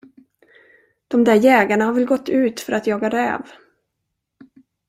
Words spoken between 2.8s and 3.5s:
jaga räv.